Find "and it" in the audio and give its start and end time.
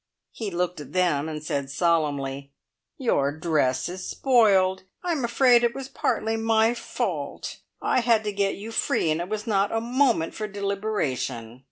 9.11-9.29